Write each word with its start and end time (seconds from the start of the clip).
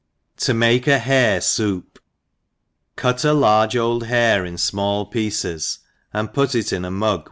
To 0.37 0.55
make 0.55 0.87
a 0.87 0.97
Hare 0.97 1.41
Soup. 1.41 1.99
CUT 2.95 3.23
a 3.23 3.33
large 3.33 3.77
old 3.77 4.07
hare 4.07 4.43
in 4.45 4.55
fmall 4.55 5.11
pieces, 5.11 5.77
and 6.11 6.33
put 6.33 6.55
it 6.55 6.73
in 6.73 6.83
a 6.83 6.89
miig. 6.89 7.19